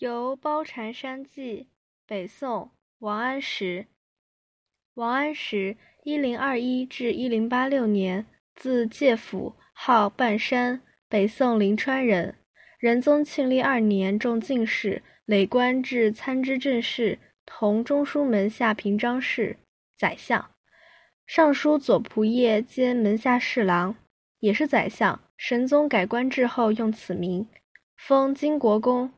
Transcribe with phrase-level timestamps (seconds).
[0.00, 1.66] 游褒禅山记，
[2.06, 2.70] 北宋
[3.00, 3.84] 王安石。
[4.94, 8.24] 王安石（一零二一至一零八六年），
[8.56, 12.36] 字介甫，号半山，北宋临川人。
[12.78, 19.58] 仁宗庆历二年中进士，累官至参知政事，同中书门下平章事、
[19.98, 20.52] 宰相、
[21.26, 23.94] 尚书左仆射兼门下侍郎，
[24.38, 25.20] 也是宰相。
[25.36, 27.46] 神宗改官制后，用此名，
[27.98, 29.12] 封金国公。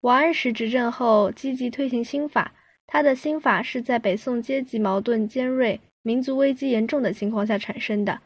[0.00, 2.52] 王安石执政后，积极推行新法。
[2.86, 8.20] 他的新法是在北宋阶级矛盾尖锐、民族危机严重的情况下产生的。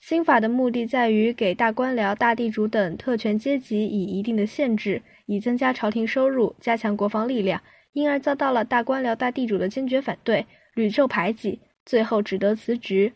[0.00, 7.60] 新法的目的在于给大官僚、大地主等特权阶级以一定的限制，以增加朝廷收入，加强国防力量，
[7.92, 13.12] 因而遭到了大官僚、大地主的坚决反对，屡受排挤，最后只得辞职。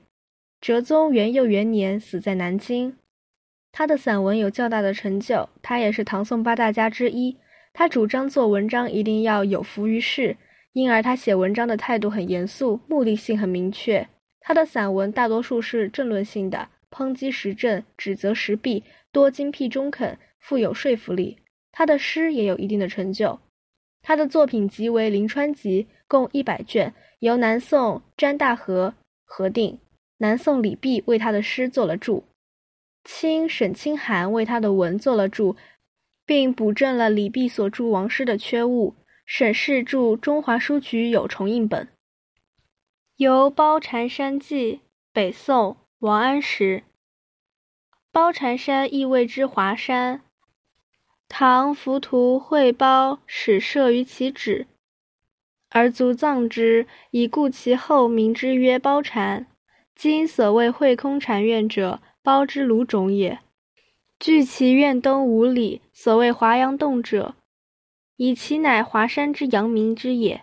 [0.61, 2.97] 哲宗元佑元年死在南京。
[3.73, 7.37] 他的散文有较大的成就，他也是唐宋八大家之一。
[7.73, 10.37] 他主张做文章一定要有福于世，
[10.73, 14.07] 因而他写文章的态度很严肃，目的性很明确。
[14.41, 21.39] 他的散文大多数是政论性的，抨击时政，指责时弊，多精辟中肯，富有说服力。
[21.73, 23.39] 他的诗也有一定的成就。
[24.03, 28.95] 他的作品集为《临川集》，共一百卷，由南宋詹大和
[29.25, 29.79] 核定，
[30.19, 32.25] 南宋李泌为他的诗做了注，
[33.05, 35.55] 清沈清寒为他的文做了注。
[36.31, 38.95] 并补正了李泌所著王师的缺误。
[39.27, 41.89] 沈氏著《中华书局》有重印本。
[43.17, 44.79] 游褒禅山记，
[45.13, 46.85] 北宋王安石。
[48.13, 50.21] 褒禅山意谓之华山。
[51.29, 54.69] 唐浮屠会褒始设于其址，
[55.71, 59.49] 而卒葬之，以故其后名之曰褒禅。
[59.97, 63.41] 今所谓会空禅院者，褒之庐种也。
[64.21, 67.37] 距其院东五里，所谓华阳洞者，
[68.17, 70.43] 以其乃华山之阳明之也。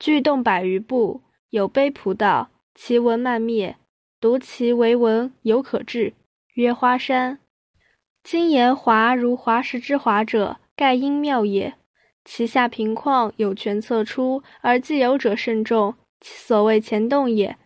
[0.00, 3.76] 距洞百余步，有碑仆道，其文漫灭。
[4.20, 6.12] 读其为文，犹可至，
[6.54, 7.38] 曰花山。
[8.24, 11.74] 今言华如华石之华者，盖因妙也。
[12.24, 17.56] 其下平旷，有泉侧出，而既有者甚众，所谓前洞也。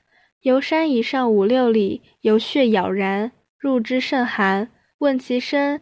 [0.42, 4.68] 由山以上五六里，有穴杳然，入之甚寒。
[4.98, 5.80] 问其深，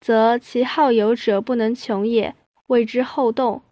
[0.00, 2.34] 则其好游者不能穷也，
[2.66, 3.62] 谓之后洞。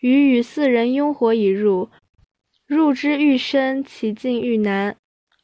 [0.00, 1.88] 余与四人拥火以入，
[2.66, 4.96] 入之愈深，其进愈难，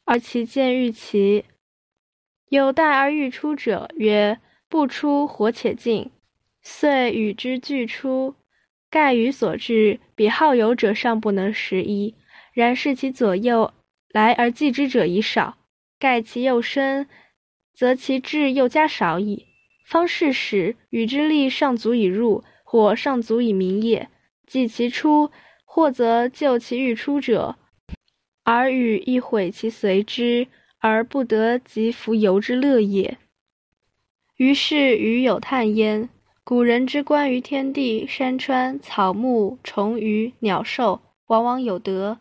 [0.05, 1.45] 而其见愈奇。
[2.49, 6.11] 有待而欲出者，曰：不出，火且尽。
[6.61, 8.35] 遂与之俱出。
[8.91, 12.13] 盖于所至，比好游者尚不能十一。
[12.53, 13.73] 然视其左右，
[14.09, 15.57] 来而继之者已少。
[15.97, 17.07] 盖其又深。
[17.73, 19.47] 则其志又加少矣。
[19.85, 24.09] 方是时，与之力尚足以入，火尚足以明也。
[24.47, 25.31] 既其出，
[25.65, 27.55] 或则救其欲出者，
[28.43, 30.47] 而与亦毁其随之，
[30.79, 33.17] 而不得及浮游之乐也。
[34.37, 36.09] 于是与有叹焉：
[36.43, 42.19] 古人之观于天地、山川、草木、虫鱼、鸟兽，往往有德，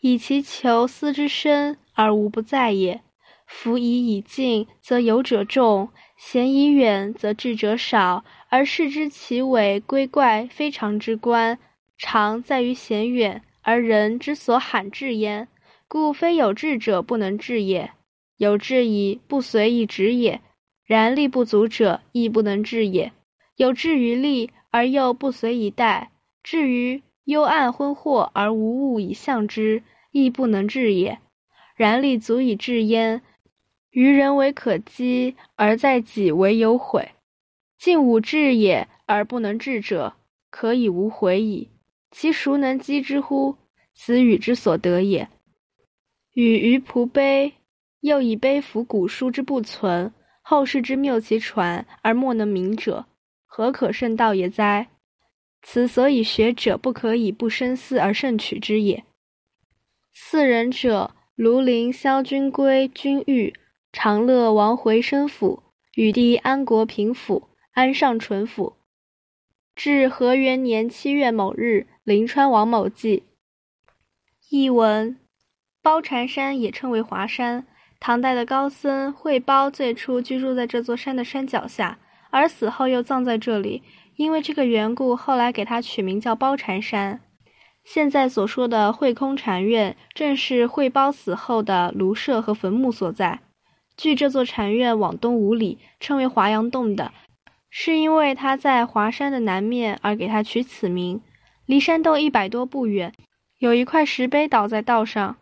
[0.00, 3.02] 以其求思之深，而无不在也。
[3.46, 8.24] 夫以以近，则游者众；贤以远，则智者少。
[8.48, 11.58] 而视之其伟归怪，非常之观，
[11.96, 15.48] 常在于贤远，而人之所罕至焉。
[15.88, 17.92] 故非有志者不能至也。
[18.36, 20.40] 有志矣，不随意止也；
[20.84, 23.12] 然力不足者，亦不能至也。
[23.56, 26.08] 有志于利，而又不随以待；
[26.42, 31.18] 至于幽暗昏惑而无物以象之，亦不能至也。
[31.76, 33.22] 然力足以至焉。
[33.96, 37.12] 于人为可击，而在己为有悔。
[37.78, 40.12] 尽吾志也，而不能治者，
[40.50, 41.70] 可以无悔矣。
[42.10, 43.56] 其孰能击之乎？
[43.94, 45.26] 此与之所得也。
[46.34, 47.54] 与于仆碑，
[48.00, 53.06] 又以碑符古书之不存，后世之谬其传而莫能明者，
[53.46, 54.88] 何可胜道也哉？
[55.62, 59.04] 此所以学者不可以不深思而慎取之也。
[60.12, 63.54] 四人者：庐陵萧君归、君玉。
[63.98, 65.62] 长乐王回生府，
[65.94, 68.76] 与弟安国平府，安上淳府。
[69.74, 73.22] 至和元年七月某日，临川王某记。
[74.50, 75.16] 译文：
[75.80, 77.66] 褒禅山也称为华山。
[77.98, 83.82] 唐代的高僧慧包最初居住在这座山的山脚下，而死后又葬在这里。
[84.16, 87.22] 因为这个缘故，后来给他取名叫褒禅山。
[87.82, 93.40] 现在所说的慧空禅院，正是慧包死后的庐舍和坟墓所在。
[93.96, 97.12] 距这座禅院往东五里，称为华阳洞的，
[97.70, 101.20] 是因为它在华山的南面而给它取此名。
[101.64, 103.12] 离山洞一百多步远，
[103.58, 105.36] 有一块石碑倒在道上，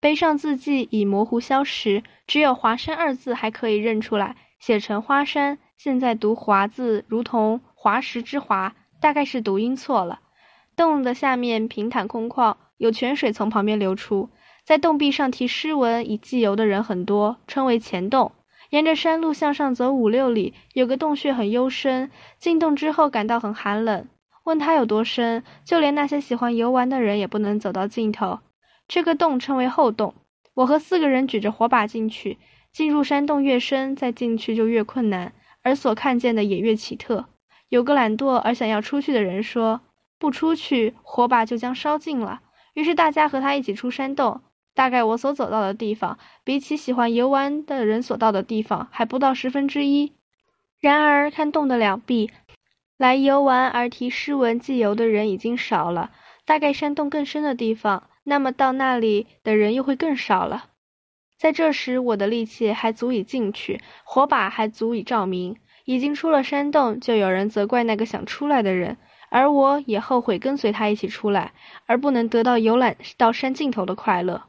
[0.00, 5.58] 碑上字迹已模糊消失，只有“华山”二字还可以认出来，写成“花山”。
[5.76, 10.20] 现在读“华”字，如同滑石之“滑”，大概是读音错了。
[10.76, 14.30] 洞的下面平坦空旷，有泉水从旁边流出。
[14.64, 18.32] 在洞壁上题诗文以寄游的人很多，称为前洞。
[18.70, 22.10] 沿着山路向上走五六里，有个洞穴很幽深。
[22.38, 24.08] 进洞之后感到很寒冷，
[24.44, 28.40] 问他有多深，就连那些喜欢游玩的人也不能走到尽头。
[28.88, 30.14] 这个洞称为后洞。
[30.54, 32.38] 我和四个人举着火把进去。
[32.72, 35.32] 进入山洞越深，再进去就越困难，
[35.62, 37.26] 而所看见的也越奇特。
[37.68, 39.82] 有个懒惰而想要出去的人说
[40.18, 42.40] ：“不出去，火把就将烧尽了。”
[42.74, 44.40] 于是大家和他一起出山洞。
[44.74, 50.12] 大概我所走到的地方，比起喜欢游玩的人所到的地方还不到十分之一。
[50.80, 52.30] 然而，看洞的两壁，
[52.98, 56.10] 来游玩而题诗文寄游的人已经少了。
[56.44, 60.66] 大概山洞更深的地方，那么到那里的人又会更少了。
[61.38, 65.56] 在这时，我的力气还足以进去，火把还足以照明。
[65.86, 68.96] 已经出了山洞，就有人责怪那个想出来的人，
[69.28, 71.52] 而我也后悔跟随他一起出来，
[71.86, 74.42] 而不能得到游览到山尽头的快乐。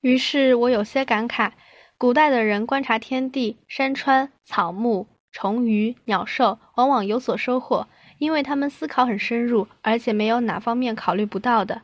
[0.00, 1.52] 于是我有些感慨：
[1.98, 7.88] 古代的人观察天地、山川、草木、虫鱼、鸟兽，往往有所收获，
[8.18, 11.82] 因为他们思考很深入，而且没有哪方面考虑不到的。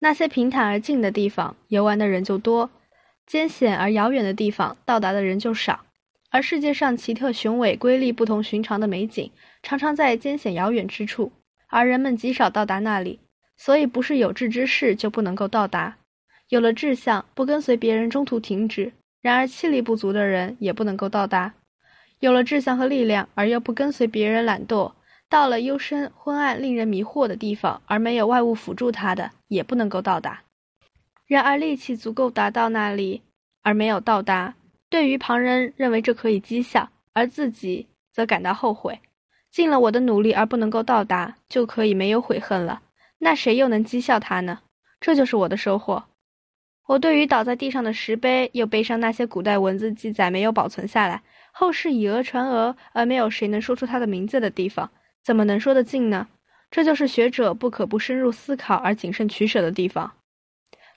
[0.00, 2.68] 那些平坦而静的地方，游玩的人就多；
[3.26, 5.80] 艰险而遥远的地方，到达的人就少。
[6.30, 9.30] 而世界上奇特雄伟、瑰丽不同寻常的美景，
[9.62, 11.32] 常常在艰险遥远之处，
[11.68, 13.20] 而人们极少到达那里。
[13.56, 15.96] 所以，不是有志之士就不能够到达。
[16.48, 18.92] 有了志向，不跟随别人，中途停止；
[19.22, 21.54] 然而气力不足的人也不能够到达。
[22.20, 24.92] 有了志向和力量，而又不跟随别人，懒惰，
[25.28, 30.42] 到了幽深昏暗、令人迷惑的地方，而没有外物辅助他的，也不能够到达。
[31.26, 33.22] 然而力气足够达到那里，
[33.62, 34.54] 而没有到达，
[34.90, 39.00] 对于旁人认为这可以讥笑，而自己则感到后悔。
[39.50, 42.82] 尽了我的努力而不能够到达，就可以没有悔恨了。
[43.18, 44.60] 那谁又能讥笑他呢？
[45.00, 46.04] 这就是我的收获。
[46.86, 54.90] 我对于倒在地上的石碑，又悲伤那些古代文字记载没有保存下来，后世以讹传讹，而没有谁能说出他的名字的地方，
[55.22, 56.28] 怎么能说得尽呢？
[56.70, 60.12] 这就是学者不可不深入思考而谨慎取舍的地方。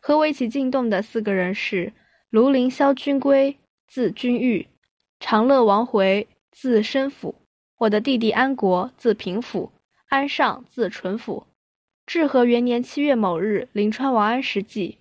[0.01, 1.93] 和我一起进洞的四个人是：
[2.31, 3.57] 庐陵萧君归，
[3.87, 4.67] 字君玉；
[5.19, 7.35] 长乐王回，字深府；
[7.77, 9.71] 我的弟弟安国，字平府；
[10.09, 11.47] 安尚，字纯府。
[12.05, 14.97] 至和元年七月某日，临川王安石记。